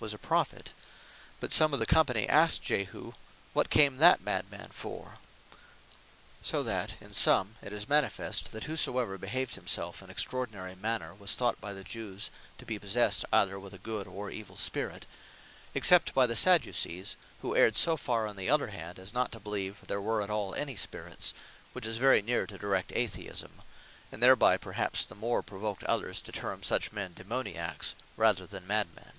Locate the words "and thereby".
24.12-24.58